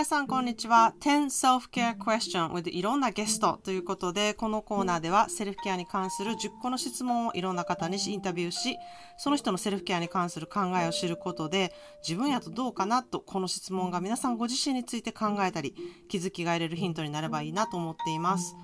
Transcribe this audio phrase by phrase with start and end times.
[0.00, 0.94] 皆さんこんにちは。
[1.00, 8.78] 10 Self-Care Question with いろんなゲストということで、このコーナーではセルフケアに関する10個の質問をいろんな方にインタビューし、
[9.18, 15.74] その人のセルフケアに関する考えを知ることで、自分やとどうかなと、この質問が皆さんご自身について考えたり、
[16.08, 18.56] 気づきが得れるヒントになればいいなと思っています。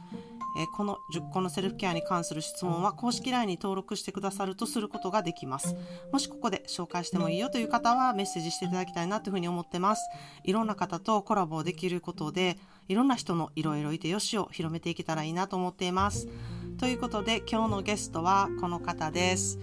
[0.58, 5.76] えーこの10個のセルフケアに関する質問は公式 LINE に登録してくださるとすることができます。
[6.12, 10.02] もしここで紹介してもいいよという方はメッセージしていただきたいなというふうに思ってます。
[10.44, 16.28] いろんな方とコラボできることで、いろんな人のいろいろいてよしを広めていけたらいいなと思っています。
[16.78, 19.58] ということで今日のゲストはこの方です。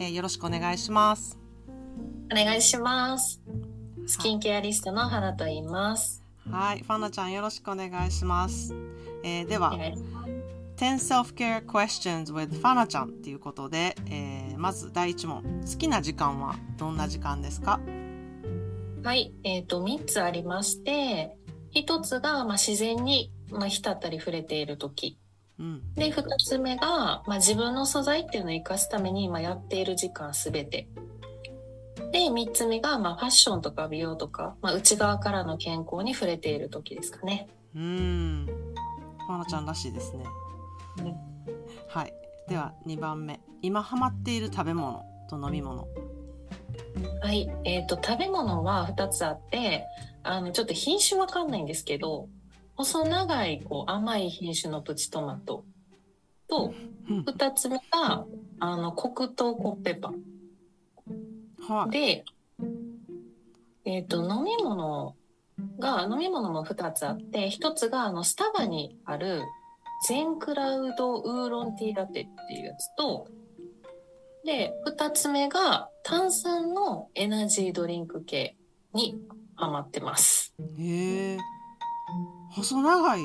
[0.00, 1.38] えーよろしくお願いします。
[2.32, 3.40] お願いします。
[4.06, 6.22] スキンケアリストの花と言います。
[6.50, 8.74] はい、ファナちゃんよろしくお願いします。
[9.22, 10.30] えーではお、願いします
[10.76, 15.42] 10 Self-Care Questions with ファナちゃんということで、えーまず第一問。
[15.42, 17.80] 好きな時間はどんな時間ですか？
[19.02, 21.34] はい、えっ、と、3つありまして、
[21.74, 25.18] 1つが、まあ、自然に、まあ、浸ったり触れている時。
[25.58, 25.94] うん。
[25.94, 30.88] で、2つ目が、まあ、自分の素材っていうのを生かすために、まあ、やっている時間すべて。
[32.12, 37.48] で、3つ目が、まあ、ファッションとか美容とか、まあ、内側からの健康に触れている時ですかね。
[37.74, 38.46] うーん。
[39.30, 40.24] ファナちゃんらしいですね。
[40.98, 41.14] うん
[41.88, 42.12] はい。
[42.48, 43.40] では2番目。
[43.62, 45.86] 今ハマっている食べ物と飲み物。
[47.22, 49.86] はい、えっ、と食べ物は2つあって、
[50.24, 52.28] あのちょっと品種わかんないんですけど、
[52.74, 55.64] 細長いこう甘い品種のプチトマト
[56.48, 56.74] と、
[57.08, 58.24] うん2つ目が
[58.60, 60.14] あの黒糖コッペパン
[61.68, 61.90] はい。
[61.90, 62.24] で、
[63.84, 65.14] えっ、と飲み物
[65.78, 69.42] が飲み物も2つあって、1つがあのスタバにある
[70.06, 73.28] ゼンクラウドウーロンティーラテっていうやつと、
[74.44, 78.56] で、2つ目が炭酸のエナジードリンク系
[78.94, 79.20] に
[79.54, 80.54] ハマってます。
[80.78, 81.38] へえ。
[82.52, 83.20] 細長い？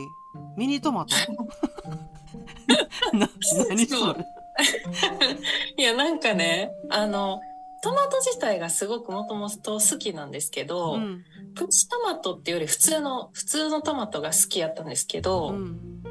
[0.58, 1.16] ミニトマト？
[3.18, 3.30] な、
[3.70, 4.26] 何それ？
[5.78, 7.40] いや、なんかね、あの、
[7.86, 11.24] トマト自体がすごくもともと好きなんですけど、うん。
[11.54, 16.02] プチトマトっていうより普通の、普通のトマトが好きやったんですけど、うん。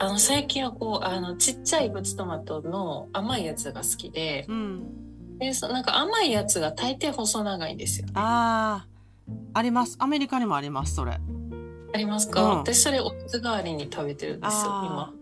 [0.00, 5.38] あの、最近はこう、あの、ちっちゃいプチトマトの甘いやつが好きで、うん。
[5.38, 8.08] で、そなんか甘いやつが大抵細長いんですよ。
[8.14, 9.94] ああ、あります。
[10.00, 11.12] アメリカにもあります、それ。
[11.12, 15.14] ありますか、うん私それおつ代わりに食べてるんですよ、あ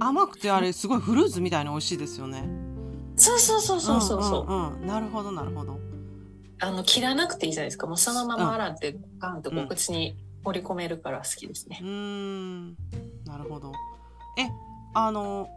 [0.00, 0.08] 今。
[0.08, 2.63] 甘くてあれ、すごいフルーツみたいに美味しいですよね。
[3.16, 4.44] そうそうそうそうそうそう。
[4.44, 5.78] んうんうんなるほど、なるほど。
[6.60, 7.86] あの、切らなくていいじゃないですか。
[7.86, 11.84] もうそのまま洗って、ガンとこううん口に放り込めるから好きですねう。
[11.84, 12.68] ーん。
[13.24, 13.72] なるほど。
[14.38, 14.50] え、
[14.94, 15.48] あの、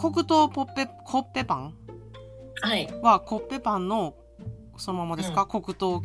[0.00, 1.74] 黒糖ポッペ、コッペパン？
[2.62, 2.88] はい。
[3.02, 4.14] はコッペパンの
[4.76, 6.02] そのままですか、黒糖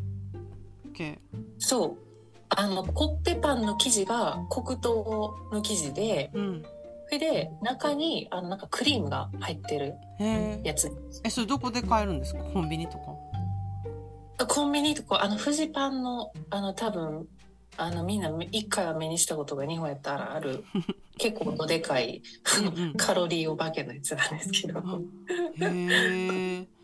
[0.93, 1.19] 系。
[1.59, 1.97] そう。
[2.49, 6.63] あの、コッペパンの生地が黒糖の生地で、うん。
[7.07, 9.93] それで中に、あの、なんかクリームが入ってる。
[10.63, 10.91] やつ。
[11.23, 12.43] え、それどこで買えるんですか？
[12.43, 12.97] コンビニと
[14.37, 14.45] か？
[14.47, 17.27] コンビニとか、あの、フジパンの、あの、多分、
[17.77, 20.63] あの、みんな一回は目にしたことが日本やったらある、
[21.17, 22.21] 結構どでかい、
[22.97, 26.67] カロリーお化けのやつなんですけど、へえ。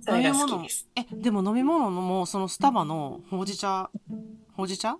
[0.00, 0.88] それが好きです。
[0.96, 3.90] え、でも飲み物のもそのスタバのほうじ茶、
[4.56, 4.96] ほうじ茶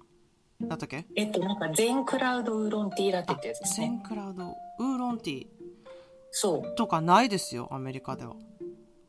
[0.63, 1.07] だったっけ？
[1.17, 4.03] えっと、なんか、ゼンクラウドウーロンティーラテってやつですね。
[4.07, 4.45] クラウド
[4.79, 5.47] ウーロンティー
[6.31, 6.75] そう。
[6.77, 8.35] とかないですよ、アメリカでは。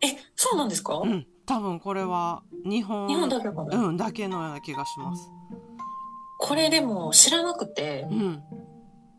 [0.01, 1.27] え、そうなんですか、うん。
[1.45, 5.29] 多分これは日本、日本だけかな、うん、だけのような気がします。
[6.39, 8.43] これでも知らなくてう、ん。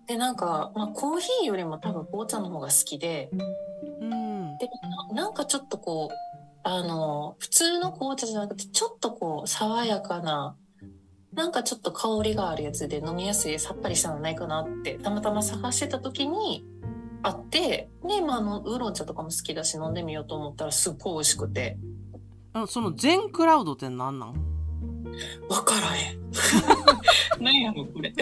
[0.09, 3.31] で、なんか、まあ、コーヒーよりも多分紅茶の方が好きで、
[4.00, 4.59] うん。
[4.59, 4.69] で、
[5.14, 6.14] ななんかちょっとこう、
[6.64, 10.56] あの、普通の紅茶じゃなくて、ちょっとこう、爽やかな、
[11.34, 16.66] なんかちょっと香りがあるやつで飲みやすいさっぱりしたのないかなって、たまたま探してた時に、
[17.22, 21.79] あって、で、まあ、あの、ウーロン茶とかも好きだし飲んでみようと思ったらすっごい美味しくて、
[22.52, 24.34] あその全クラウドって何なん？
[25.49, 26.20] わからへん。
[27.40, 28.12] 何やろ、これ。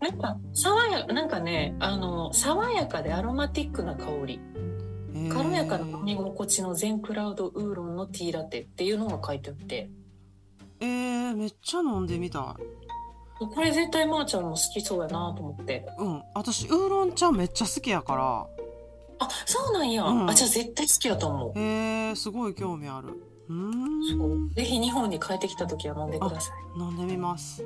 [0.00, 4.40] なんか、爽やか、なんかね、あの、爽やかでアロマティックな香り。
[5.32, 9.90] 軽やかな飲み心地の全クラウドウーロンのティーラテっていうのが書いてあって、
[10.80, 13.44] えー、めっちゃ飲んでみたい。
[13.46, 15.86] これ絶対まーちゃんも好きそうやなと思って。
[15.98, 16.22] うん。
[16.34, 18.46] 私、ウーロン茶めっちゃ好きやから。
[19.20, 20.04] あ、そうなんや。
[20.04, 21.58] うんあ、じゃあ絶対好きやと思う。
[21.58, 23.08] へえ、すごい興味ある。
[23.48, 24.50] うーん。
[24.54, 26.80] ぜひ日本に帰ってきた時は飲んでください。
[26.80, 27.64] 飲んでみます。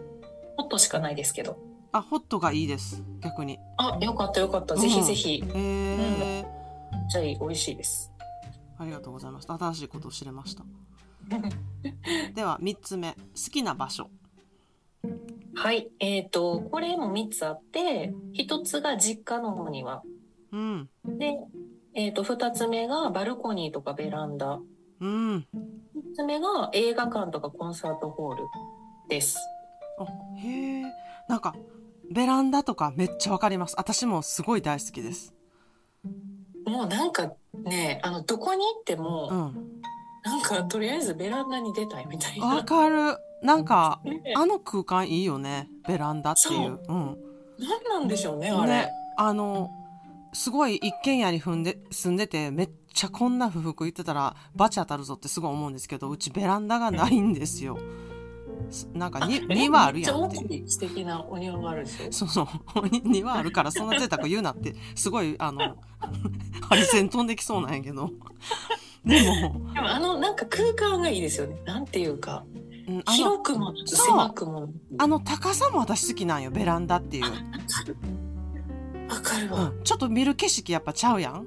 [0.56, 1.58] ホットしかないですけど。
[1.92, 3.02] あ、ホットがいいです。
[3.20, 3.58] 逆に。
[3.76, 4.76] あ、よかったよかった。
[4.76, 5.42] ぜひぜひ。
[5.42, 6.44] へえ、
[7.10, 8.10] じゃあ美味しいです。
[8.78, 9.54] ありがとうございました。
[9.58, 10.64] 新しいことを知れました。
[12.34, 13.12] では、三つ目。
[13.12, 13.16] 好
[13.50, 14.10] きな場所。
[15.54, 15.90] はい。
[15.98, 20.02] えっ、と、これも3つあって、1つが実家のお庭。
[20.52, 20.88] うん。
[21.04, 21.38] で、
[21.94, 24.60] えっ、と、2つ目がバルコニーとかベランダ。
[25.00, 25.36] うん。
[25.38, 28.44] 3つ目が映画館とかコンサートホール
[29.08, 29.38] です。
[29.98, 30.04] あ
[30.38, 30.84] へえ。
[31.28, 31.54] なんか、
[32.10, 33.74] ベランダとかめっちゃわかります。
[33.78, 35.34] 私もすごい大好きです。
[36.66, 39.82] もうなんかね、あの、どこに行っても、うん。
[40.24, 42.64] なんかとりあえずベランダに出たいみたいわな。
[42.64, 43.16] かる。
[43.42, 45.68] なんか、ねあの空間いいよね。
[45.88, 46.78] ベランダっていう。
[46.88, 47.18] うん。
[47.58, 48.68] 何なんでしょうね、あれ。
[48.72, 49.68] ね、あの、
[50.32, 57.76] すごい一軒家に踏んで、住んでて、めっちゃこんな不服言ってたら、バチ当たるぞってすごい思うんですけど、うちベランダがないんですよ。
[58.70, 62.12] すなんか庭あるやんって素敵なお庭があるでしょ？
[62.12, 62.48] そうそ
[62.82, 62.88] う。
[62.88, 65.76] に 庭あるから、そんな贅沢言うなって、すごい、あの、
[66.68, 68.10] ハリセン飛んできそうなんやけど。
[69.04, 71.60] でも、でもあのなんか空間がいいですよね。
[71.64, 72.62] なんていうか、うん
[73.12, 74.68] 広くも狭くも。
[74.98, 77.24] あの高さも私好きなんよ、ベランダっていう。
[79.08, 79.70] わかるわ。
[79.70, 79.84] うん。
[79.84, 81.46] ちょっと見る景色やっぱちゃうやん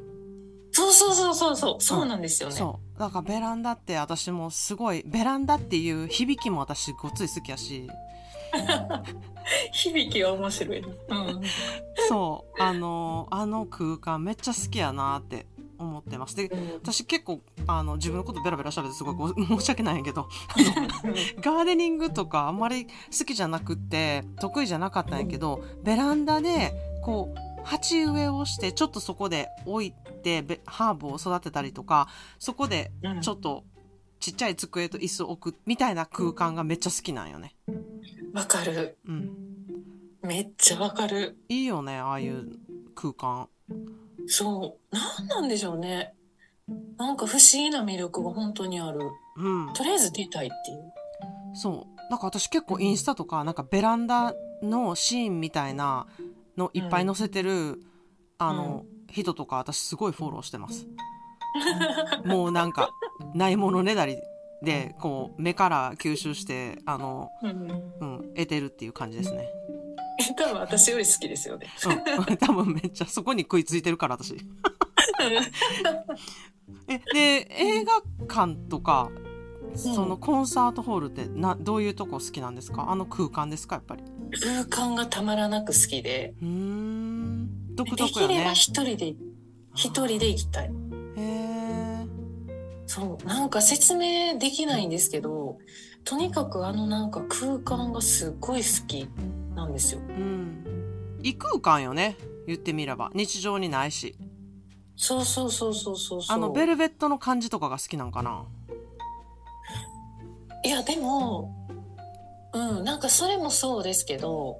[0.71, 2.55] そうそうそうそうそう、そうなんですよね。
[2.55, 2.99] そう。
[2.99, 7.89] だからベランダって私もすごい、ベランダっていう響きも私ごっつい好きやし、
[9.71, 10.87] 響きは面白いね。
[11.09, 11.41] うん。
[12.09, 15.45] そう、あの、あの空間めっちゃ好きやなって
[15.77, 16.35] 思ってます。
[16.35, 16.49] で、
[16.81, 20.27] 私結構、あの、自分のことベラベラ喋ってすごいご申し訳ないんやけど、
[21.41, 22.91] ガーデニングとかあんまり好
[23.25, 26.73] きじゃなくって、得意じゃなかったんやけど、ベランダで、
[27.03, 32.07] こう、鉢植えをして、ちょっとそこで置いて、べハーブを育てたりとか、
[32.39, 33.63] そこでうんちょっと
[34.19, 37.55] ちっちゃい机と椅子を置くみたいな空間がめっちゃ好きなんよね。
[38.33, 38.97] わかる。
[39.07, 39.29] うん。
[40.23, 41.37] めっちゃわかる。
[41.47, 42.47] いいよね、ああいう
[42.95, 43.49] 空間。
[44.27, 44.95] そう。
[44.95, 46.13] なんなんでしょうね。
[46.97, 48.99] なんか不思議な魅力が本当にある。
[49.37, 49.73] うん。
[49.73, 50.93] とりあえず出たいっていう。
[51.53, 51.95] そう。
[52.09, 56.07] なんか私結構インスタとか、なんかベランダのシーンみたいな
[56.57, 57.81] のいっぱい載せてる、
[58.37, 60.87] あの、人とか私すごいフォローしてます。
[62.25, 62.89] もうなんか、
[63.33, 64.17] ないものねだり
[64.61, 67.69] で、こう、目から吸収して、あの、うん。
[67.99, 69.47] うん、得てるっていう感じですね。
[70.35, 71.67] 多分私より好きですよね。
[72.27, 72.37] うん。
[72.37, 74.35] 多分めっちゃそこに食いついてるから私。
[76.87, 79.11] え、で、映画館とか、
[79.75, 82.89] そのコンサートホールってな、どういうとこ好きなんですか？
[82.89, 84.03] あの空間ですかやっぱり？
[84.39, 87.75] 空間がたまらなく好きで、うーん。
[87.75, 88.53] 独で特よねきれば。
[88.53, 89.15] 一人で、
[89.75, 90.67] 一人で行きたい。
[90.67, 90.71] へ
[91.17, 92.05] え。
[92.87, 95.57] そう、なんか説明できないんですけど、
[96.05, 99.09] とにかくあのなんか空間がすっごい好き
[99.55, 100.01] なんですよ。
[100.07, 101.19] うん。
[101.23, 102.15] 異空間よね。
[102.45, 103.09] 言ってみれば。
[103.15, 104.15] 日常にないし。
[104.95, 106.37] そうそうそうそうそうそう。
[106.37, 108.45] あの、ベルベットの感じとかが好きなんかな？
[110.63, 111.53] いや、でも、
[112.53, 114.59] うん、なんかそれもそうですけど、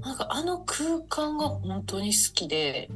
[0.00, 2.90] なんかあの空間が本当に好きで、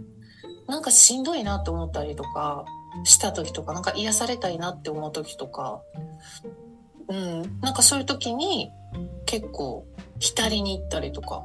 [0.67, 2.65] なんかしんどいなって思ったりとか
[3.05, 5.81] した時とか、なんか癒されたいなって思う時とか、
[7.11, 8.71] うん、なんかそういう時に
[9.27, 9.87] 結構
[10.21, 11.43] 浸りに行ったりとか。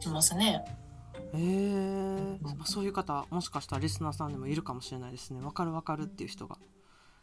[0.00, 0.64] しますね。
[1.34, 2.38] へえ。
[2.64, 5.40] そういう方、もしかしたらリスナーさんでもいるかもしれないですね。
[5.42, 6.58] わかるわかるっていう人が。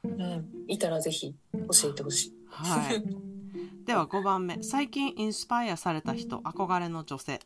[0.03, 2.34] うん、いたらぜひ教えてほしい。
[2.50, 3.03] はい。
[3.86, 4.62] では5番目。
[4.62, 7.39] 最近インスパイアされた人、憧れの女性。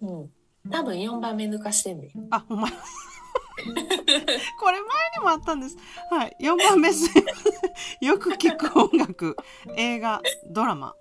[0.00, 0.30] うん。
[0.70, 2.12] 多分4番目抜かしてんね。
[2.30, 2.74] あ、ほんまや。
[4.58, 4.80] これ前
[5.18, 5.76] にもあったんです。
[6.10, 6.36] はい。
[6.40, 7.10] 4番目す。
[8.00, 9.36] よく聞く音楽、
[9.76, 10.94] 映画、ドラマ。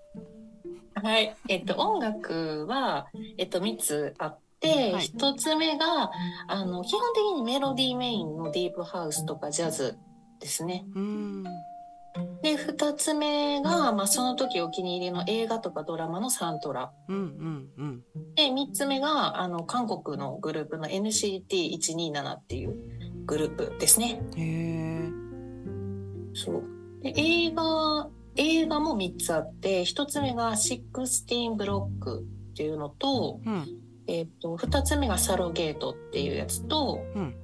[0.95, 1.35] はい。
[1.47, 6.11] えっと、音楽は、えっと、3つあって、はい1つ目が、
[6.47, 9.97] あの、基本的にメロディーメインのディープハウスとかジャズ
[10.41, 10.85] ですね。
[10.93, 11.43] うーん。
[12.41, 16.91] で、2つ目が、まあ、その時お気に入りの映画とかドラマのサントラ。
[17.07, 18.03] うんうんうん。
[18.35, 22.75] で、3つ目が、あの、韓国のグループの NCT127 っていう
[23.25, 24.21] グループですね。
[24.37, 25.11] へえ。
[26.33, 26.63] そう。
[27.01, 33.67] で、映画、映画も3つあって、1つ目が16ブロックっていうのと、うん。
[34.07, 37.35] えっ、と、2つ目がサロゲートっていうやつと、うん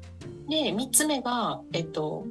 [0.50, 2.26] で、3つ目が、えっ、と、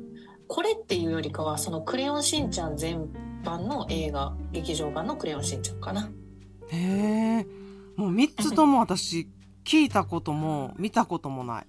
[0.49, 3.09] これっていうよりかは、そのクレヨンしんちゃん全
[3.43, 6.11] 般の映画、劇場版のクレヨンしんちゃんかな。
[6.69, 7.47] へえ。
[7.97, 9.29] もう3つとも私、
[9.65, 11.67] 聞いたことも見たこともない。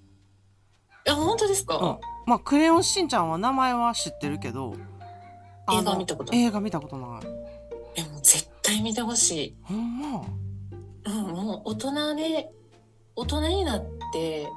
[1.08, 1.98] あ、本当ですか、うん。
[2.26, 4.74] まあ、クレヨンしんちゃんは名前は知ってるけど、
[5.72, 7.26] 映画見たことない映画見たことない。
[7.96, 9.56] え、もう絶対見てほしい。
[9.62, 10.22] ほんま？
[11.06, 12.52] うん、もう大人で、
[13.14, 14.48] 大人になって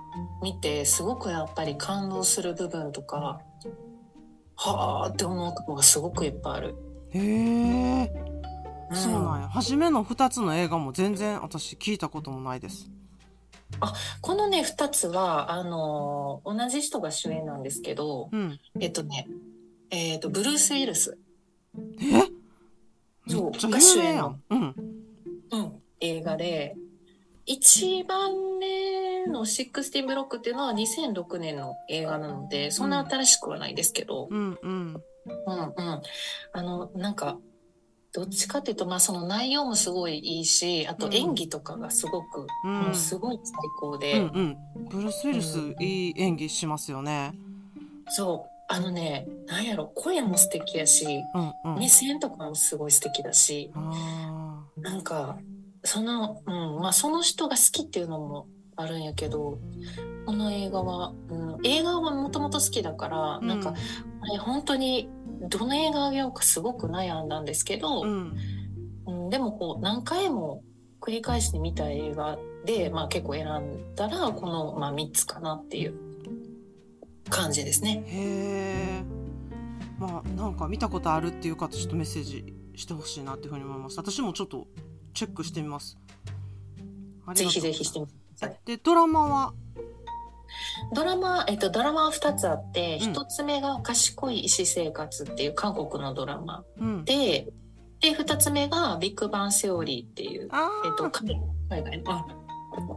[0.42, 3.40] 見て、すごくやっぱり感動する部分とか、
[4.62, 6.76] はあって思うとこがすごくいっぱいある。
[7.12, 7.20] へ
[8.04, 8.14] え。
[8.92, 9.48] そうなんや。
[9.48, 12.92] 初めの2つの映画も全然私聞いたこともないです。
[14.22, 18.60] このね2つはあのー同じ人が主演なんですけどうん。
[18.82, 19.28] えっとね
[19.92, 21.18] えっとブルース・ウィルス、
[22.02, 23.32] え？
[23.32, 24.42] そうめっちゃ有名やん。
[24.50, 24.76] うん。
[25.52, 26.76] うん、映画で
[27.46, 28.60] 一番
[29.26, 35.04] 目の「シックスティン・ブロック」っていうのは2006年の映画なのでそんな新しくはないですけど、うんうん。
[35.26, 36.02] うんうん、
[36.54, 37.38] あのなんか
[38.12, 42.80] どっちかっていうと、まあ、その内容もすごいいいしあと演技とかがすごく、うん。
[42.86, 44.58] もうすごい最高うで、んうん。
[44.90, 47.34] ブルース・ウィルス、いい演技しますよね。
[48.08, 48.50] そう。
[48.72, 51.80] あのねなんやろ声も素敵やしうんうん。
[51.80, 53.72] 目線とかもすごい素敵だし。
[53.76, 55.38] あなんか
[55.84, 56.82] その,、うん。
[56.82, 58.48] まあ、その人が好きっていうのも
[58.82, 59.60] あるんやけど
[60.26, 63.74] この映画は、うん、映画はもともと好きだから、ーなんか、
[64.22, 65.10] あれ本当に
[65.50, 68.38] どの映画あげようかすごく悩んだんですけど、うん。
[69.08, 70.64] うん、でもこう何回も
[71.02, 75.96] 繰り返して見た映画で、まあ、結構選んだらこの、まあ、3つかなっていう
[77.30, 78.04] 感じですね。
[78.06, 79.04] へえ。
[79.98, 83.98] まあなんか見たことあるっていう方ちょっとメッセージしてほしいなっていうふうに思います。
[83.98, 84.68] 私もちょっと
[85.14, 85.98] チェックしてみます。
[87.34, 88.29] ぜひぜひしてみて。
[88.66, 89.54] でドラマは？
[90.94, 97.06] ドラマ、えっと、ドラマは2つあって、うん1つ目が賢い医師生活っていう韓国のドラマうん。
[97.06, 97.48] で、
[98.00, 102.28] で、2つ目がビッグバンセオリーっていう、あえっと、海外の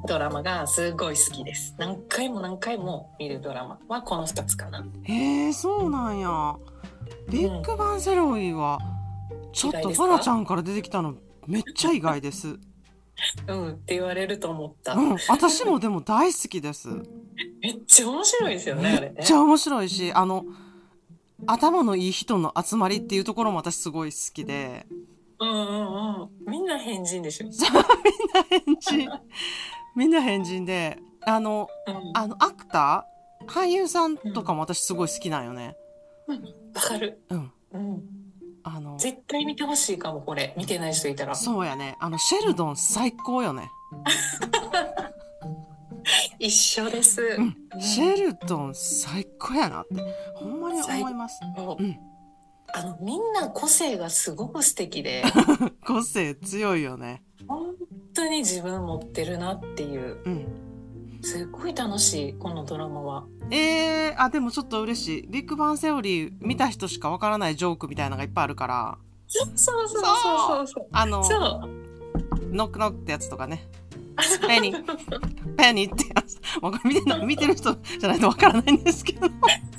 [0.06, 1.75] ドラマがすごい好きです。
[1.78, 4.87] 何回も何回も見るドラマはこの2つかな。
[5.02, 6.56] へえそうなんや。
[7.28, 8.78] ビッグバンセロイは
[9.52, 11.14] ちょっとファナちゃんから出てきたの
[11.46, 12.58] めっちゃ意外です。
[13.49, 14.95] うんって言われると思った。
[14.95, 16.88] うん、私もでも大好きです。
[17.61, 19.33] めっちゃ面白いですよね、あれねめっち。
[19.33, 20.45] ゃ面白いし、あの、
[21.47, 24.87] 頭のいい人の集まりっていうところも私すごい好きで、
[25.41, 26.50] うんうんうん。
[26.50, 27.49] みんな変人でしょ。
[28.49, 29.11] 変人、
[29.97, 35.76] みんな変人で、あの、うんあの、アクター俳優さんとかも私すごい好きなんよね。
[36.75, 37.21] わかる。
[37.31, 37.52] うん。
[37.73, 38.22] うん。
[38.64, 40.54] あの、絶対見てほしいかも、これ。
[40.57, 41.35] 見てない人いたら。
[41.35, 41.97] そうやね。
[42.00, 43.71] あの、シェルドン最高よね。
[46.38, 47.23] 一緒です。
[47.23, 49.95] うんうんシェルドン最高やなって、
[50.35, 51.40] ほんまに思います。
[51.42, 51.99] うん。
[52.75, 55.25] あの、みんな個性がすごく素敵で、
[55.87, 57.23] 個性強いよね。
[57.49, 57.75] 本
[58.14, 60.47] 当に自分持ってるなっていう、うん。
[61.23, 63.25] すごい楽しい、このドラマは。
[63.50, 65.26] えー、あ、でもちょっと嬉しい。
[65.29, 68.99] ビッグバンセオリー見た人しかわからないジョークみたいなのがいっぱいあるから、
[69.29, 70.87] そうそうそうそうそう。
[70.93, 71.69] あの、そう。
[72.50, 73.67] ノックノックってやつとかね。
[74.47, 76.38] ペニー、ペニーってやつ。
[76.61, 79.26] もうこれ見てる見てる人じゃないとわからないんですけど。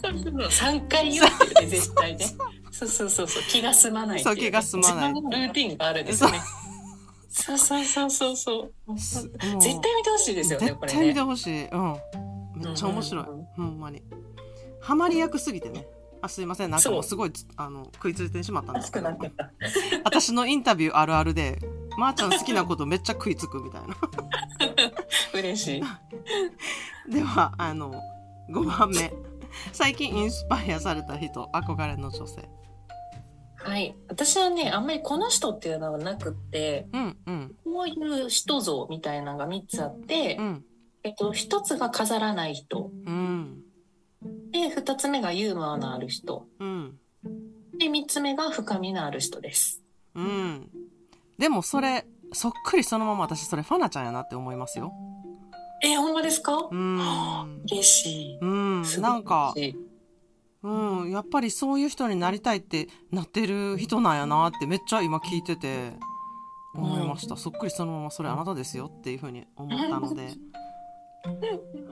[0.01, 2.25] 3回言ってるね、絶対ね。
[2.71, 6.39] そうそうそうそう、気が済まないそう気が済まないルーティンがあるんですよね。
[7.33, 8.99] そうそうそうそうそう。
[8.99, 11.21] す絶対見てほしいですよね、絶対見てね。
[11.21, 11.65] ほしい。
[11.65, 11.97] うん。
[12.55, 13.25] めっちゃ面白い。
[13.25, 14.03] うんうんうんほんまに。
[14.81, 15.87] ハマり役すぎてね。
[16.21, 16.69] あ、すいません。
[16.69, 19.09] なんかもうすごい、あの、食いついてしまったんですけど。
[20.05, 21.59] 私のインタビューあるあるで、
[21.97, 23.95] まー、ちゃん好きなことめっちゃ食いつくみたいな。
[25.33, 25.83] 嬉しい。
[27.11, 27.93] では、あの、
[28.49, 29.11] 5番目。
[29.71, 32.47] 最近インスパイアされた人、憧れの女性。
[33.63, 33.95] はい。
[34.09, 37.93] 私はね、あんまりこの人っていうのはなくって、うん、うん、こうい
[38.25, 40.65] う人像みたいなのが3つあって、うん、
[41.03, 42.91] えっと、1つが飾らない人。
[43.05, 43.61] うん、
[44.51, 46.45] で、2つ目がユーモアのある人。
[46.59, 46.99] うん、
[47.79, 49.81] で、3つ目が深みのある人です。
[50.13, 50.69] うん。
[51.37, 54.91] でもそれ、そっくりそのまま私それファナちゃんやなって思いますよ。
[55.83, 56.67] えー、ほんまですか？
[56.69, 57.61] うん。
[57.71, 58.39] 嬉しい。
[58.39, 59.92] うん、すごいなんか、嬉しい
[60.63, 65.93] うん、やっぱりそういう人になりたいってなってる人なんやなってめっちゃ今聞いてて
[66.73, 70.29] 思いました、そっくりそのままそれあなたですよっていうふうに思ったので。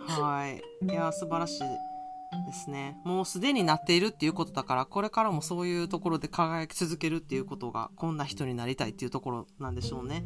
[0.08, 0.62] はい。
[0.86, 2.98] いや素晴らしいですね。
[3.06, 10.26] もうすでになっているっていうことだからこれからもそういうところで輝き続けるっていうことがこんな人になりたいっていうところなんでしょうね。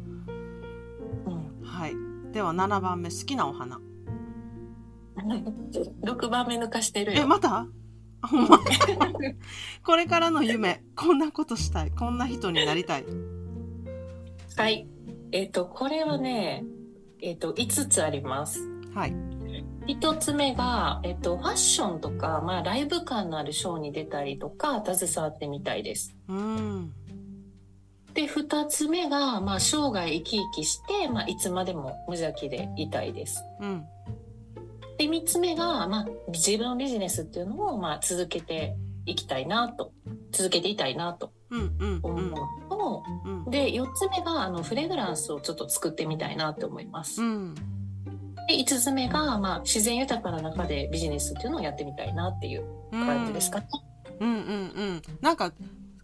[1.26, 1.94] うんはい。
[2.32, 3.80] では7番目好きなお花。
[6.02, 7.28] 6番目抜かしてるえよ。
[7.28, 7.56] また？
[7.56, 7.66] あ
[8.26, 8.60] ほんま
[9.84, 13.04] これからの夢こんなことしたいこんな人になりたい
[14.56, 14.88] はい。
[15.32, 16.64] えっ、と、これはね、
[17.20, 18.60] えっ、と、5つあります。
[18.94, 19.14] はい
[19.86, 26.16] 1つ目が、えっ、と、ファッションとか、まあ、ライブ感のあるショーに出たりとか、携わってみたいです。
[26.28, 26.92] うん
[28.14, 33.44] で、2つ目が、まあ、生涯生き生きして、まあ、いつまでも無邪気でいたいです。
[33.60, 33.84] うん
[34.98, 39.92] で、3つ目が、まあ、自分のビジネスっていうのを、まあ、続けていきたいなと、
[40.32, 42.00] 続けていたいなとうんうんうん。
[42.02, 42.36] 思うの
[42.68, 43.50] と、のうん。
[43.50, 47.22] で4つ目があのフレグランスをちょっと作ってみたいなって思います。
[47.22, 47.54] うん。
[48.48, 53.68] で5つ目が、まあ、自然豊かな中でビジネスっていうのをやってみたいなっていう感じですかね。
[54.20, 54.42] うんうんう
[54.94, 55.02] ん。
[55.20, 55.52] なんか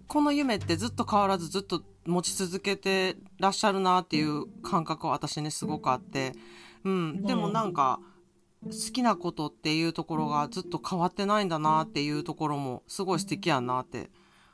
[0.06, 6.32] この夢ってずっと変わらずずっと持ち続けてらっしゃるなっていう感覚は私ねすごくあって、
[6.84, 8.00] うん、でもなんか
[8.64, 14.10] 好きなことっていうところがずっと変わってないんだなっていうところもすごい素敵やなって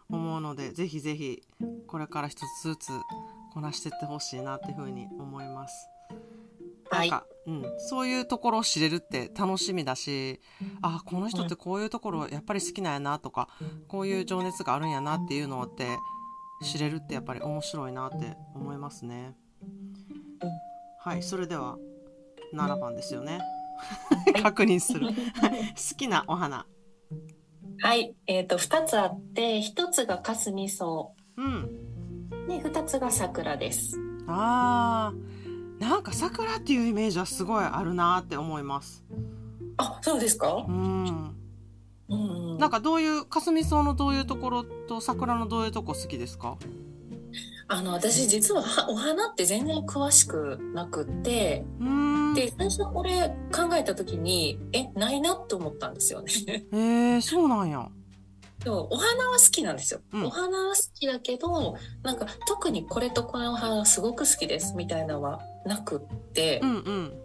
[0.09, 1.43] 思うのでぜひぜひ
[1.87, 2.91] これから一つずつ
[3.53, 5.89] こなしていってほしいなっていうふうに思います。
[6.91, 10.41] なんか、うん、そういうところを知れるって楽しみだし
[10.81, 13.49] あこの人ってこういうところやっぱり好きなんやなとか
[13.89, 15.99] こういう情熱があるんやなっていうのって
[16.63, 19.37] 知れるってやっぱり面白いなって思いますね。
[21.01, 21.77] はいそれでは
[22.55, 23.41] 7番ですよね。
[24.43, 25.09] 確認する。
[25.09, 25.15] 好
[25.97, 26.67] きなお花。
[27.81, 32.29] はい、えっ、と2つあって1つがかすみそうん。
[32.49, 33.97] で2つが桜です。
[34.27, 39.05] あーなんか桜っていうイメージはすごいあるなって思います。
[39.77, 40.65] あそうですか？
[40.69, 41.35] う、ん。
[42.11, 46.57] うんうん、なんかどういうかすみ草のどういうところと桜のどういうとこ好きですか？
[47.71, 51.65] あの私実ははお花って全然詳しくなくって。
[52.35, 56.33] で最初これ考えた時にえないなと思ったんですよね。
[56.73, 57.89] えー、そうなんや。
[58.63, 67.23] でもお花は好きなんですよ、うんお花は好きだけどなんか特にこれとこのお花すごく好きですみたいなのはなくって、うんうん。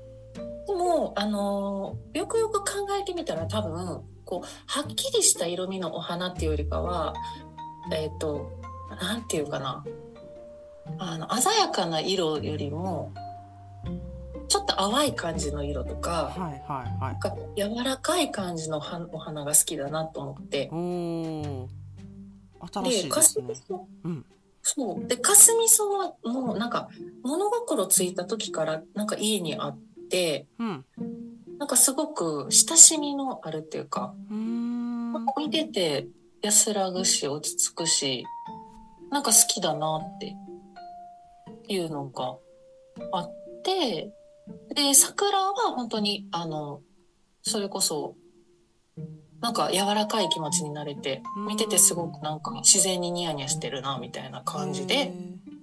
[0.68, 7.14] でもあのーよくよく考えてみたら多分こうはっきりした色味のお花っていうよりかは
[7.92, 8.52] えっ、と
[9.02, 9.84] なんていうかな
[10.98, 13.12] あの鮮やかな色よりも
[14.48, 17.20] ちょっと淡い感じの色とかはいはいはい。
[17.20, 20.70] か柔らかい感じのはお花が好きだなと思って。
[20.72, 21.70] おお。
[22.72, 23.55] 新しいかですね。
[23.55, 24.25] すみそうん。
[24.62, 26.90] そうでかすみそはもうなんか
[27.24, 29.77] 物心ついた時からなんか家にあっ
[30.10, 30.86] てうん。
[31.57, 35.25] なんかすごく親しみのあるっていうかうーん。
[35.38, 36.07] 見てて
[36.42, 38.25] 安らぐし落ち着くし
[39.10, 40.36] なんか好きだなって
[41.68, 42.38] いうのが
[43.12, 44.12] あって
[44.74, 46.82] で桜は本当にあの
[47.42, 48.16] それこそ
[49.42, 55.14] なんか柔らかい気持ちになれて見ててすごくなんか自然にニヤニヤしてるなみたいな感じへで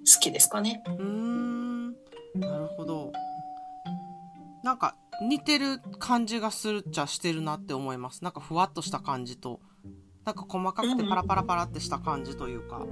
[0.05, 0.83] 好きですかね。
[0.85, 0.95] ー。
[0.95, 1.91] うーん。
[2.35, 3.11] なるほど。
[4.63, 8.23] なんか似てる感じがするっちゃしてるなって思います。
[8.23, 9.59] なんかふわっとした感じと、
[10.25, 12.85] なんか細かくてパラパラパラってした感じというか。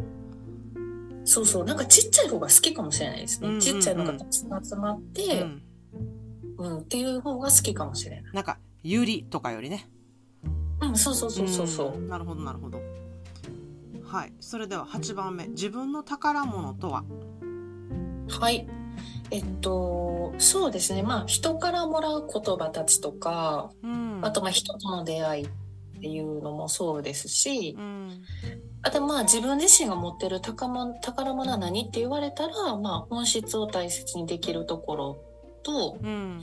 [1.29, 3.47] そうそうなんかちっちゃい方が好きかもしれないですね。
[3.47, 5.61] うんうんうんちっちゃいのがたくさん集まっうて、ん。
[6.57, 8.33] うんっていう方が好きかもしれない。
[8.33, 9.87] なんかユリとかよりね。
[10.81, 11.97] うんそうそうそうそうそう。
[11.97, 12.81] んなるほどなるほど。
[14.05, 14.33] はい。
[14.39, 15.47] それでは8番目。
[15.49, 17.03] 自分の宝物とは？
[18.27, 18.67] はい。
[19.29, 21.03] えっと、そうですね。
[21.03, 24.19] まあ、人からもらう言葉たちとか、うん。
[24.23, 25.47] あと、まあ、人との出会い
[25.99, 28.23] っていうのもそうですしう、ん。
[28.81, 35.23] あと、まあ、自分自身が持ってる宝物宝物は何って言われたら、まあ、本質を大切にできるところ
[35.63, 36.41] と、うん。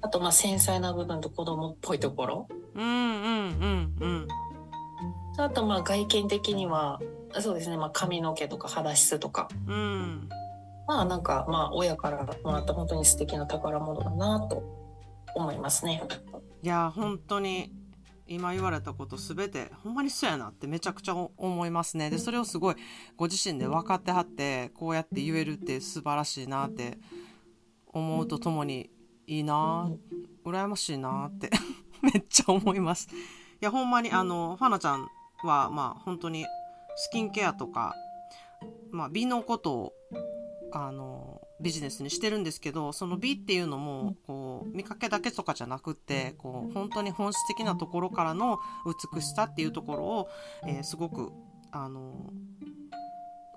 [0.00, 2.48] あと、まあ、繊細な部分と子供っぽいところ。
[2.74, 4.28] うんうんうんうん。
[5.38, 7.00] あと、まあ、外見的には、
[7.38, 7.76] そうですね。
[7.76, 9.48] まあ、髪の毛とか肌質とか。
[9.68, 10.28] うん。
[10.88, 14.62] まあ、なんか、まあ、親からもらった本当に素敵な宝物だなと
[15.36, 16.02] 思いますね。
[16.62, 17.72] いや本当に
[18.28, 22.10] 今言われたことすべてほんまにそうやなってめちゃくちゃ思いますね。
[22.10, 22.76] でそれをすごい
[23.16, 26.98] ご自身で分かってはってこうやって言えるって素晴らしいなって
[27.86, 28.90] 思うとともに
[29.26, 29.90] いいな
[30.44, 31.50] 羨ましいなって
[32.02, 33.08] めっちゃ思います。
[33.10, 35.08] いやほんまにあのファナちゃん
[35.44, 36.44] はまあ本当に
[36.96, 37.94] スキンケアとか、
[38.90, 39.92] まあ、美のことを
[40.72, 48.58] あのビジネスにしてるんですけどその美っていうのもこう見かけだけとかじゃなくってこう本当に本質的なところからの
[49.14, 50.28] 美しさっていうところを、
[50.66, 51.32] えーすごく
[51.72, 52.30] あの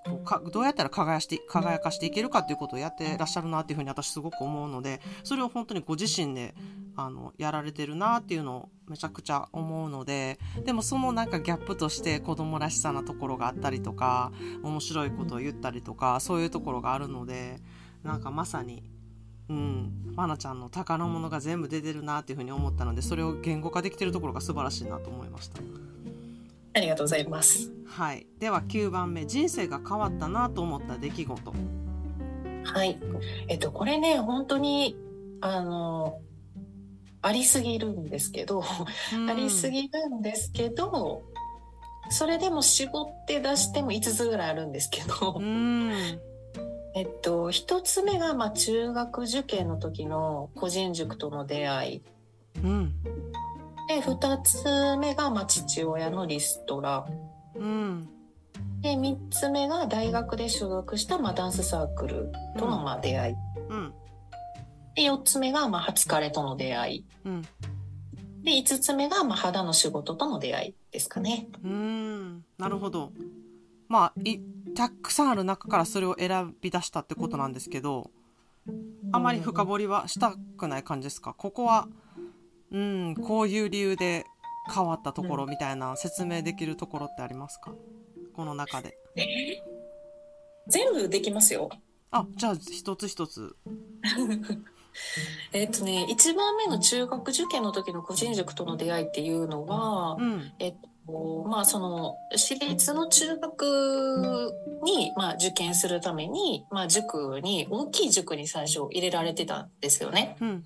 [0.09, 6.55] こうかどうやったら輝して輝かしていけるかっていうことをやってらっしゃるなっていうふうに私すごく思うのでそれを本当にご自身で
[6.95, 14.31] あのやられてるなっていうのをめちゃくちゃ思うのででもそのなんかギャップとして子供らしさなところがあったりとか
[14.63, 17.61] 面白いことを言ったりとかそういうところがあるので
[18.03, 18.83] なんかまさに。
[19.49, 25.59] うん、まなちゃんの宝物が全部出てるなっていうふうに思ったのでそれを言語化できてるところが素晴らしいなと思いました。
[26.75, 27.71] ありがとうございます。
[27.87, 31.53] はい、では9番目人生が変わったなと思った出来事。
[32.63, 32.99] はい。
[33.47, 34.95] えっと、これね、本当に、
[35.41, 36.19] あの、
[37.21, 41.23] ありすぎるんですけど、ありすぎるんですけど、
[42.11, 46.28] それでも絞って出しても5つぐらいあるんですけど、うん
[46.95, 52.01] えっと、1つ目がまあ中学受験の時の個人塾との出会い。
[52.63, 52.93] うん
[53.87, 57.07] で、2つ目がまあ父親のリストラ。
[57.55, 58.09] うん
[58.81, 63.35] で、3つ目が大学で所属したまあダンスサークルとのまあ出会い。
[63.69, 63.93] うん
[64.95, 67.05] で、4つ目がまあ初彼との出会い。
[67.25, 67.41] うん
[68.43, 71.47] で、5つ目がまあ肌の仕事との出会いですかね。
[71.63, 73.11] うんなるほど
[73.87, 74.39] まあい
[74.75, 78.11] たくさんある中からそれを選び出したってことなんですけど
[79.11, 81.33] あまり深掘りはしたくない感じですか？
[81.33, 81.87] ここは
[82.71, 84.25] うんこういう理由で
[84.73, 87.73] 変わったところみたいな説明できるところってありますか？
[88.35, 88.97] この中で。
[90.67, 91.69] 全部できますよ。
[92.11, 93.55] あじゃあ一つ一つ。
[95.53, 100.51] えっとね、1番目の中学受験の時の個人塾との出会いっていうのは、うん。
[100.59, 100.88] えっと、
[101.47, 110.37] まあその私立の中学に、まあ、受験するために、まあ、塾に大きい塾に最初入れられてたんですよね。
[110.41, 110.63] うん。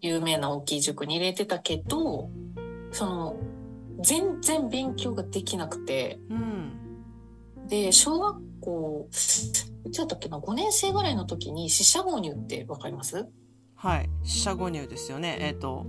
[0.00, 2.30] 有名な大きい塾に入れてたけど
[2.92, 3.36] その
[4.00, 6.18] 全然勉強ができなくて。
[6.30, 6.72] うん。
[7.68, 13.26] で小学校いつだったっけな？5年生ぐらいの時に四捨五入ってわかります？
[13.74, 14.10] はい。
[14.24, 15.36] 四捨五入ですよね。
[15.40, 15.84] えっ、と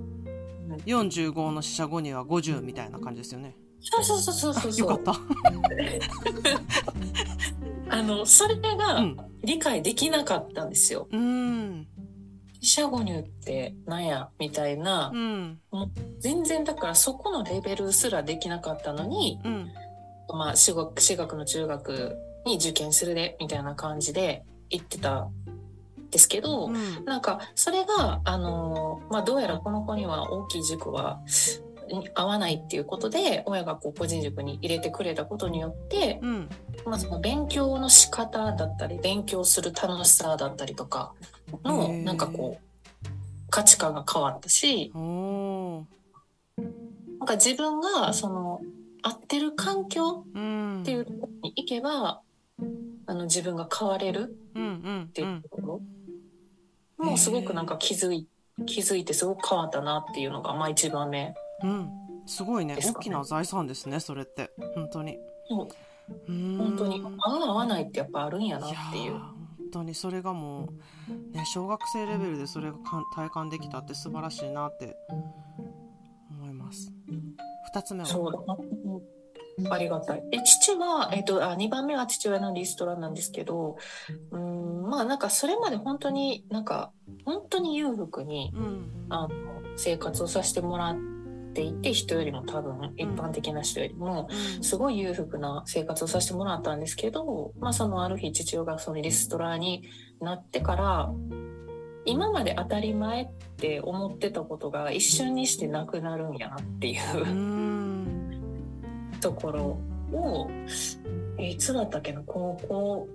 [0.85, 4.77] 45の四捨五入は50みたいな感じですよねそうそうそうそうそう。
[4.77, 5.13] よかった。
[7.95, 9.17] あのそれうがん。
[9.43, 11.07] 理解できなかったんですよ。
[11.11, 11.87] うん。
[12.61, 15.59] 四捨五入ってなんやみたいなうん。
[16.19, 19.71] 全然だからそこのレベルすらできなかったのに、うん。
[20.29, 25.31] まあ、私学私学の中学に受験するでみたいな感じで言ってたん
[26.11, 27.05] ですけど、うん。
[27.05, 31.21] なんかそれがあのまあどうやらこの子には大きい塾は
[32.15, 36.49] 合わないっていうことで親がこう個人塾に入れてくれたことによって、うん。
[36.85, 41.13] まあ、その勉強の仕方だったり勉強する楽しさだったりとか
[41.63, 43.07] のなんかこう
[43.49, 45.85] 価値観が変わったしなん
[47.25, 48.61] か自分がその
[49.01, 50.81] 合ってる環境うん。
[50.81, 52.21] っていうところに行けば
[53.05, 55.81] あの自分が変われるうんうんってういうんところ
[57.05, 58.27] もうすごくなんか気づい
[58.65, 61.33] 気づいてすごく変わったなっていうのがまあ一番目。
[61.63, 61.89] うん。
[62.25, 62.75] すごいね。
[62.75, 62.81] ね。
[62.81, 64.51] 大きな財産ですねそれって。
[64.75, 65.17] 本当に。
[65.47, 65.67] そう。
[66.27, 67.01] 本本当に。
[67.19, 69.13] 合う合わないってやっぱあるんやなっていう。
[69.13, 70.69] 本当にそれがも
[71.33, 72.77] う、ね、小学生レベルでそれが
[73.15, 74.95] 体感できたって素晴らしいなって
[76.31, 76.91] 思います。
[77.71, 78.09] 二つ目は？
[79.69, 80.23] ありがたい。
[80.29, 83.75] で、父は、えっ、と、あ、2番目は父親のリストラなんですけど、
[84.31, 86.93] うん、まあなんかそれまで本当になんか、
[87.25, 89.05] 本当に裕福に、うん。
[89.09, 89.29] あの、
[89.75, 91.18] 生活をさせてもらって
[91.57, 94.63] いて、人よりも多分、一般的な人よりも、うん。
[94.63, 99.83] すごい裕福な生活をさせてもらったんですけど、まあそのある日父親がそのリストラに
[100.21, 101.11] なってから、
[102.05, 107.25] 今まで当たり前って思ってたことが一瞬にしてなくなるんやなっていうう。
[107.25, 108.41] ん。
[109.21, 109.79] ところ
[110.11, 110.47] を、
[111.37, 113.07] えーいつだったっけな高校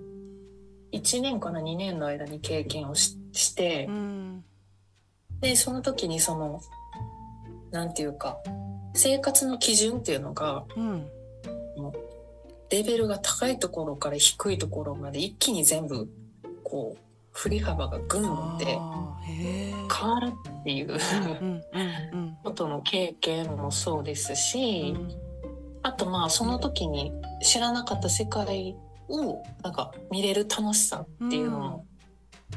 [0.91, 4.43] 1年かな2年の間に経験をししてうん。
[5.41, 6.61] でその時にその
[7.75, 8.39] なんていうか
[8.93, 11.07] 生活の基準っていうのがうん。
[12.71, 16.09] レベルが高いところから低いところまで一気に全部
[16.63, 16.99] こう
[17.31, 18.79] 振り幅がグンって変
[20.09, 20.97] わるっていう。
[21.41, 21.61] うん
[22.13, 25.11] うんことの経験もそうですうし、ん。
[25.83, 27.11] あとまあその時に
[27.41, 28.75] 知らなかった世界
[29.09, 31.85] をなんか見れる楽しさっていうのも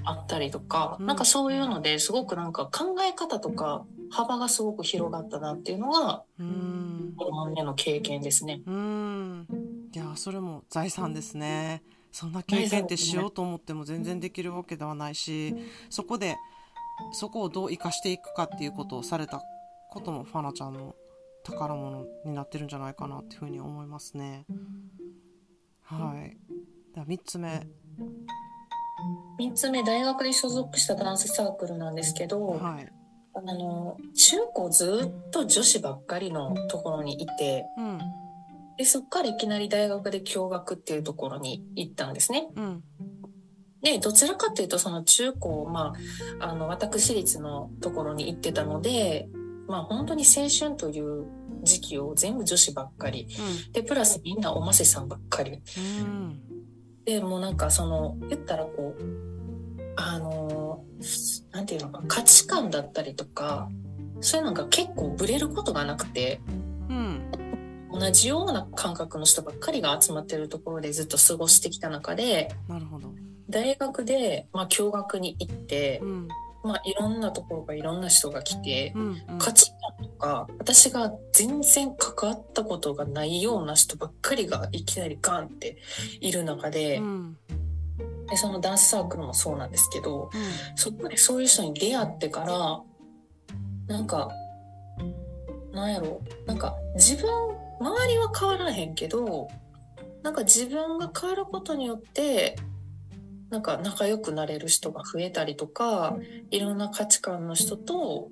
[0.04, 1.06] あったりとか、うん。
[1.06, 7.14] なんかそういうのですごくなんか考え方とか幅がすごく広がったなっていうのがうん。
[7.16, 8.62] 5番目の経験ですね。
[8.66, 9.46] うん。
[9.92, 11.82] いやそれも財産ですね。
[12.12, 15.54] そんな経験ってしようと思っても全然できるわけではないし
[15.90, 16.36] そこで
[17.12, 19.42] そこをどう生かしていくかっていうことをされた
[19.90, 20.94] こともファナちゃんの
[21.44, 24.46] 宝物になってるんじゃないかなっていうふうに思いますね。
[25.82, 26.36] はい。
[26.94, 27.66] では3つ目
[29.38, 32.92] 3つ目大学で所属したダンスサークルなんですけど、はい。
[33.34, 37.98] あの中高ずっと女子ばっかりのところにいてうん。
[38.76, 42.48] でそっからいきなり大学で共学っていうところに行ったんですね。
[42.56, 42.82] うん。
[43.82, 45.92] でどちらかというとその中高、ま
[46.40, 49.28] あ、あの私立のところに行ってたので、
[49.68, 51.26] まあ、本当に青春という
[51.62, 53.28] 時期を全部女子ばっかり。
[53.72, 55.62] でプラスみんなおませさんばっかり。
[55.78, 56.57] うん
[57.08, 59.02] でもうなんかその言ったらこう
[59.96, 60.84] あの
[61.52, 63.70] なんていうのか価値観だったりとか
[64.20, 66.42] そういうのが結構ブレることがなくて
[66.90, 67.30] うん
[67.88, 73.08] も同じような感覚の人ばっかりが集まってるところでずっと過ごしてきた中でなるほど。
[73.48, 76.28] 大学で、まあ、共学に行ってう、ん。
[76.62, 79.22] まあ、いろんなところがいろんな人が来てう、ん。
[79.30, 85.78] うん価値観とか私が全然関わったことがないような人ばっかりがいきなりガンって
[86.20, 87.36] いる中で,、うん。
[88.28, 90.30] でそのダンスサークルもそうなんですけど
[90.76, 92.82] そこでそういう人に出会ってから
[93.86, 94.30] なんか
[95.72, 97.30] なんやろなんか自分
[97.80, 99.48] 周りは変わらへんけど
[100.22, 102.56] なんか自分が変わることによって
[103.50, 106.16] なんか仲良くなれる人が増えたりとか
[106.50, 108.28] いろんな価値観の人と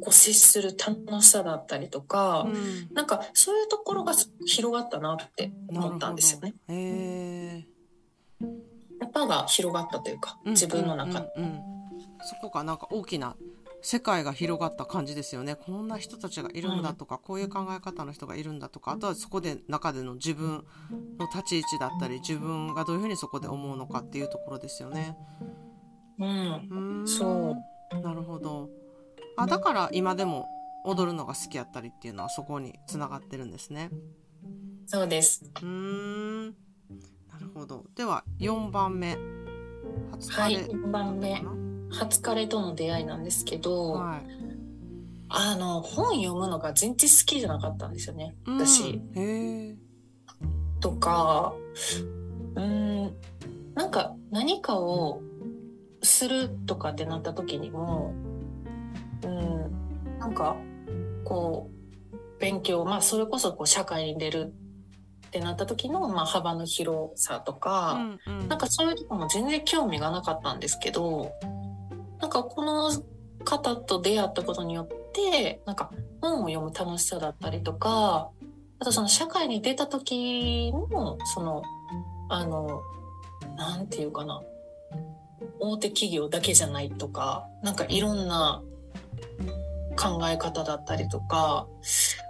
[0.00, 2.54] こう接する楽しさだったりとか、うん。
[2.54, 2.88] うん。
[2.94, 4.14] なんかそういうところが
[4.46, 6.54] 広がったなって思ったんですよね。
[6.68, 7.68] へえ。
[9.00, 11.32] やっぱが広がったというか自分の中で。
[11.36, 11.78] うんうんうんうん
[12.20, 13.36] そこがなんか大きな
[13.80, 20.64] 世界が広がった感じですよねこんな人たちがいるんだとか、こういう考え方の人がいるんだとかあとはそこで中での自分
[21.18, 25.16] の立ち位置だったり自分がどういうふうにそこで思うのかっていうところですよね。
[26.18, 27.56] うんうーんそ
[27.92, 28.68] うなるほど
[29.38, 30.48] あだから今でも
[30.84, 33.90] 踊るのが好きやったりっていうのはそこにつながってるんですね。
[34.86, 35.44] そうです。
[35.62, 36.46] うーん。
[36.46, 37.84] なるほど。
[37.94, 39.16] では4番目。
[40.12, 41.42] 初はい、彼4番目。
[41.90, 44.20] 初彼との出会いなんですけど、はい。
[45.28, 48.34] あの、本読むのが全然好きじゃなかったんですよね。
[48.46, 49.00] 私。
[49.14, 49.22] うん。
[49.22, 49.76] へえ
[50.80, 51.54] とか、
[52.54, 53.16] うーん、
[53.74, 55.22] なんか何かを
[56.02, 58.27] するとかってなった時にも、うん、
[60.28, 60.56] なんか、
[61.24, 61.70] こ
[62.12, 64.52] う、勉強、まあそれこそこう社会に出る
[65.28, 68.48] ってなった時の、まあ幅の広さとか、うんうん。
[68.48, 71.32] なんかそういうとこも全然興味がなかったんですけど、
[72.20, 72.90] なんかこの
[73.44, 78.28] 方と出会ったことによって、なんか本を読む楽しさだったりとか、
[78.80, 81.62] あとその社会に出た時の、その、
[82.28, 82.82] あの、
[83.56, 84.42] なんていうかな、
[85.58, 88.62] 大手企業だけじゃないとか、なんかいろんな
[89.98, 91.66] 考え方だったりとか、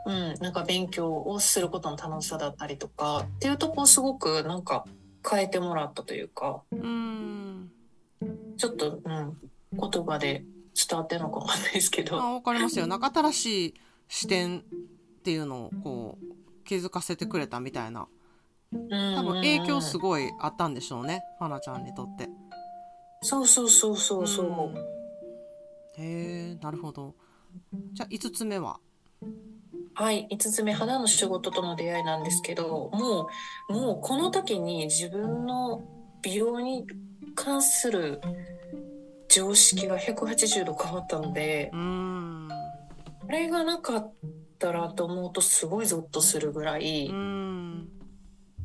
[0.06, 4.86] うん、なんか勉強をすることの楽しさだったりとか、っていうとこをすごくなんか
[5.28, 7.70] 変えてもらったというか、うん。
[8.56, 9.36] ちょっと、うん、
[9.72, 12.86] 言葉で伝わってるのかわかんないですけど、あわかりますよ。
[12.86, 13.74] なんか新しい
[14.08, 14.62] 視点っ
[15.22, 18.08] ていうのをこう気づかせてくれたみたいな。
[18.70, 18.76] 多
[19.16, 22.28] 多分影響すごいあったんでしょうね花ちゃんにとって。
[23.22, 24.46] そうそうそうそうそう。
[24.46, 24.98] ん。
[25.98, 27.14] へえなるほど
[27.92, 28.78] じゃあ5つ目は？
[29.94, 33.28] はい、5つ目、肌の仕事との出会いなんですけど、も
[33.68, 35.82] う、もうこの時に自分の
[36.22, 36.86] 美容に
[37.34, 38.20] 関する
[39.28, 41.78] 常識が180度変わったのでこ
[43.28, 44.12] れがなかっ
[44.58, 47.88] たらと思うとすごいゾッとするぐらい、うーん。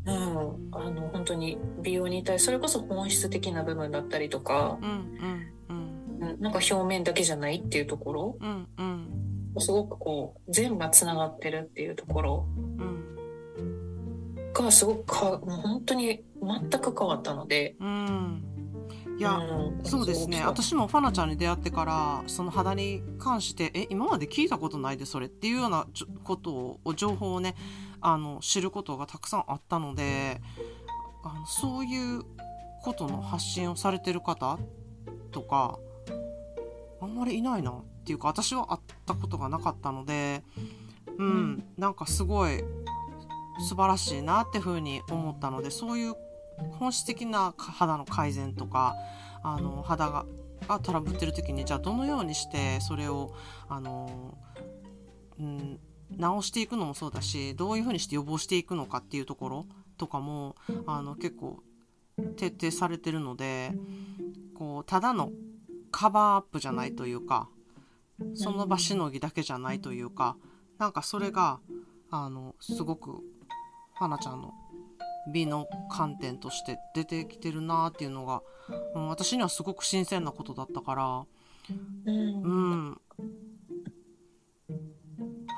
[0.05, 5.32] うん、あの、本当に美容に対するそれこそ本質的な部分だったりとか、うんうん、
[6.43, 9.61] なんか表面だけじゃないっていうところ、うんうん。
[9.61, 12.45] すごくこう、全部が繋がってるっていうところ。
[12.57, 13.03] うん
[14.53, 18.43] がすごくか、もう本当に全く変わったので、うん。
[19.17, 19.85] いや、うん。
[19.85, 20.43] そうですね。
[20.45, 25.87] 私もファナちゃんに出会ってからその肌に関してえ今まで聞いたことないでそれっていうような
[26.23, 27.55] ことを情報をね
[28.01, 30.41] あの知ることがたくさんあったので
[31.23, 32.23] あのそういう
[32.83, 34.59] ことの発信をされてる方
[35.31, 35.79] とか
[37.03, 40.43] あんまりいないなっていうか私は会ったことがなかったので
[41.17, 41.63] うん、うん。
[41.77, 42.63] なんかすごい
[43.67, 46.15] 素晴らしいなってふうに思ったのでそういう
[46.79, 48.95] 本質的な肌の改善とか
[49.43, 50.25] あの肌が
[50.67, 53.33] がトラブってる時にじゃあどのようにしてそれを
[53.67, 54.37] あの、
[55.39, 55.79] うん、
[56.17, 59.65] 直していくのもそうだしどういうふうにして予防していくのかっていうところ
[59.97, 61.59] とかもあの結構
[62.37, 63.73] 徹底されてるので
[64.55, 65.31] こうただの
[65.93, 67.47] カバーアップじゃないというか
[68.33, 70.35] その場しのぎだけじゃないというか
[70.79, 71.59] なんかそれが
[72.09, 73.19] あのすごく
[73.93, 74.53] 花ちゃんの
[75.31, 78.41] 美の観点として出てきてるなっていうのが、
[78.95, 81.25] うん、私にはすごく新鮮なことだったから
[82.05, 82.97] うん。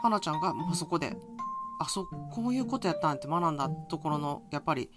[0.04, 1.15] 花ちゃんがまあそこで
[1.80, 4.91] あそうこういうことやったんって学んだところのやっぱり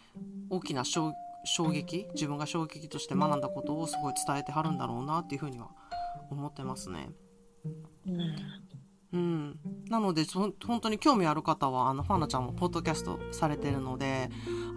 [0.50, 1.12] 大きな衝
[1.44, 5.68] 衝撃自分が衝撃として学んだことをすごい伝えてはるんだろうなっていうふうには
[6.30, 7.10] 思ってますね。
[8.06, 8.36] うん。
[9.10, 14.28] うん、なのでそ本当に興味ある方はあのファナちゃんもポッドキャストされてるので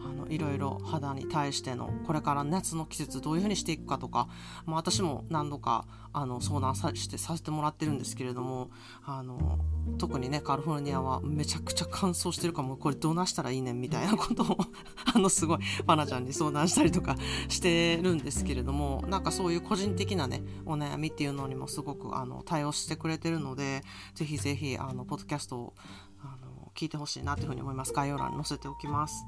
[0.06, 4.30] あのいろいろ肌に対してのこれから夏の季節どういうふうにしていくかとか、
[4.66, 8.70] まあ、私も何度かあの相談さしてさせてもらってるんですけれども
[9.06, 9.60] あの
[9.98, 14.58] 特にねカリフォルニアはめちゃくちゃ乾燥してるかもこれどうなしたらいいねんみたいなことを
[15.14, 17.16] あのすごいパナちゃんに相談したりとか
[17.48, 23.84] してるんですけれどもなんかそういう個人的なねお悩みっていうのにもすごくあの対応してくれてるので
[24.16, 25.74] ぜひぜひあのポッドキャストを
[26.22, 27.94] あの聞いてほしいなというふうに思います。
[27.94, 29.26] 概要欄に載せておきます。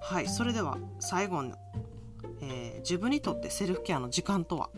[0.00, 1.56] はいそれでは最後の、
[2.40, 4.70] えー、自分にとってセルフケアの時間とは？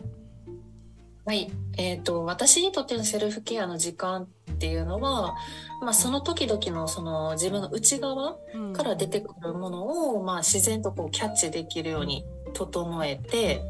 [1.23, 5.35] はい、えーと、私にとってのセルフケアの時間っていうのは、
[5.81, 8.37] まあ、その時々のその自分の内側
[8.73, 13.61] から出てくるものを、まあ、自然とこうキャッチできるように整えて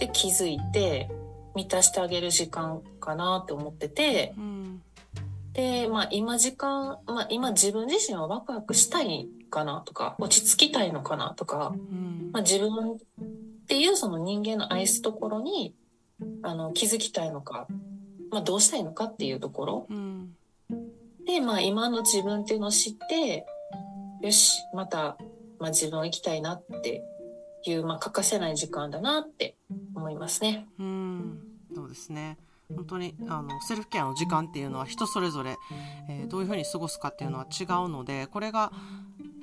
[0.00, 1.08] で気づいて
[1.54, 4.82] 満たしてあげる時間かなって思ってて、うん、
[5.52, 12.96] で、まあ、今時間、まあ、今自分自身はワクワクしたいかなとか落ち着きたいのかなとか、うん、まあ、自分っ
[13.68, 15.74] ていうその人間の愛すところに
[16.42, 17.66] あの気づきたいのか、
[18.30, 20.34] まあ、どうしたいのかっていうところ、うん、
[21.26, 23.46] で、まあ、今の自分っていうのを知って
[24.20, 25.16] よしまた、
[25.58, 27.02] まあ、自分を生きたいなって
[27.64, 29.56] いう、まあ、欠かせない時間だなって
[29.94, 30.66] 思いますね。
[30.78, 31.38] うん。
[31.74, 32.38] そうですね。
[32.74, 35.56] 本当にあのセルフケアの時間っていうのは人それぞれ、
[36.08, 38.72] えー、どういうふうに過ごすかっていうのは違うのでこれが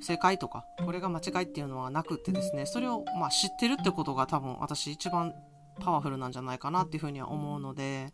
[0.00, 5.34] 正解とかこれが間違いっていうのはなくってですねそれをまあ知ってるってことが多分私一番
[5.80, 8.12] パワフルなんじゃないかなっていうふうには思うので、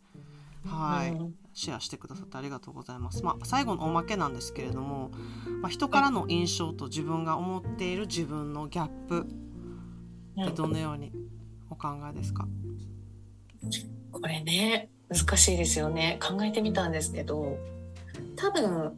[0.65, 1.17] はい、
[1.53, 3.23] シェアしてくださってありがとうございます。
[3.23, 5.11] まあ、最後のおまけなんですけれども、
[5.61, 9.27] まあ、人からの印象と自分が思っている自分のギャップ
[10.41, 11.13] ってどのように
[11.71, 12.47] お考えですか？
[14.13, 16.19] これね難しいですよね。
[16.21, 17.57] 考えてみたんですけど
[18.37, 18.95] 多分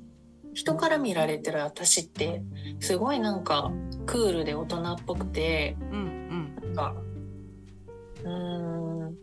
[0.55, 2.43] 人から見られてる私って
[2.81, 3.71] すごいなんか
[4.07, 6.95] クールで大人っぽくて、うんうん、なんか
[8.25, 9.17] うん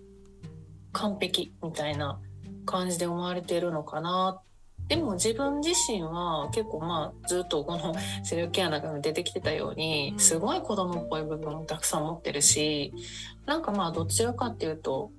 [0.92, 2.20] 完璧みたいな
[2.66, 4.42] 感じで思われているのかな
[4.88, 12.94] でも自分自身は結構まあずっとこの セルフケアなんかも出てきてたようにすごい子供っぽい部分をたくさん持ってるし
[13.46, 15.12] なんかまあどちらかっていうと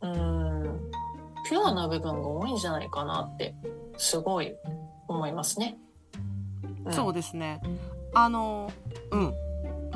[0.00, 0.90] うん
[1.48, 3.54] ピュアな部分が多いんじゃないかなって
[3.96, 4.54] すごい
[5.08, 5.78] 思いますね。
[6.84, 7.60] うん、そうですね。
[8.14, 8.70] あの
[9.10, 9.34] うん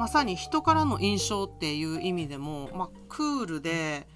[0.01, 4.07] まさに人からの印象っていう意味でも、まあ、クールで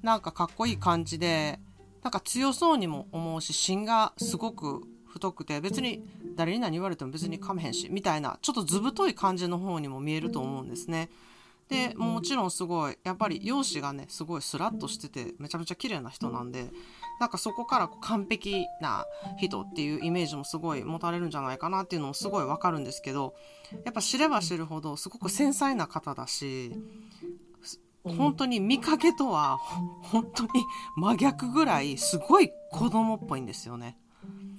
[0.00, 1.58] なんかかっこいい感じで
[2.04, 6.04] なんか強そうにも思うし芯がすごく太くて別に
[6.36, 11.10] 誰に何言われても別にかめへんしみたいなちょっと図太い感じの方にも見えると思うんですね。
[11.68, 16.70] でもちろんすごいやっぱり容姿がねすごいスラッとしててめちゃめちゃ綺麗な人なんで
[17.22, 19.06] なんかそこから完璧な
[19.38, 23.36] 人っていうイメージもすごい持たれるんじゃないかなっていうのもすごいわかるんですけど
[23.84, 26.72] やっぱ知れば知るほどすごく繊細な方だし
[28.02, 29.58] 本当に見かけとは
[30.02, 30.50] 本当に
[30.96, 33.96] 真逆ぐらいすごい子供っぽいんですよね。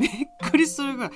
[0.00, 1.10] びっくりするぐらい。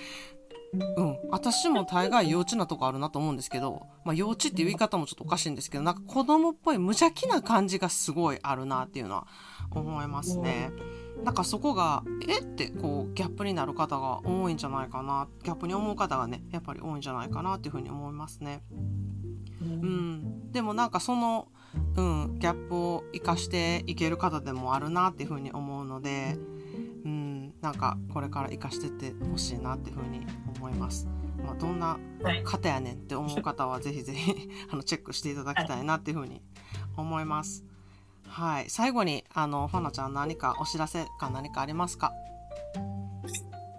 [0.97, 9.27] うん、私も大概幼稚なとこあるなと思うんですけど、まあ、幼稚っていう言い方もちょっとおかしいんですけどなんか子供っぽい無邪気な感じがすごいあるなっていうのは
[9.71, 10.71] 思いますね。
[11.23, 18.63] なんかそこがえってこうギャップになる方が多いんじゃないかなギャップに思う方がねやっぱり多いんじゃないかなっていうふうに思いますね。
[19.63, 21.49] うん、でもなんかその、
[21.97, 26.37] うん、ギャップを生かしていける方でもあるなっていうふうに思うので。
[27.65, 30.21] なんかこれから生かしてってほしいなっていうふうに
[30.59, 31.09] 思います。
[31.43, 31.99] まあ、どんな
[32.45, 36.43] 方やねんって思う方はぜひぜひ あのチェックしていただきたいなっていうふうに
[36.95, 37.65] 思います。
[38.29, 42.13] はい、最後にあのファナちゃん何かお知らせか何かありますか？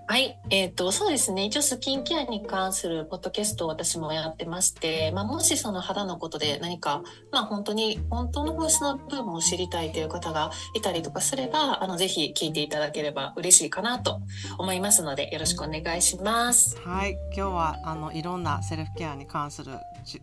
[0.08, 1.46] はい、えっ、ー、と、そうですね。
[1.46, 14.22] 一応スキンケアに関するポッドキャストを私もやってまして、まあ、もしその肌のことで何か、まあ、本当に、本当の本質の部分を知りたいという方がいたりとかすれば、あの、ぜひ聞いていただければ嬉しいかなと
[14.60, 16.78] 思いますので、よろしくお願いします。
[16.82, 19.74] はい、今日は、あの、いろんなセルフケアに関する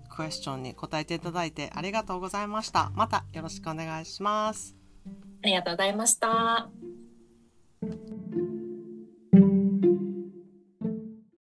[0.09, 2.93] クエスチョンに答えていただいてありがとうございました。
[2.95, 4.77] またよろしくお願いします。
[5.43, 6.69] ありがとうございました。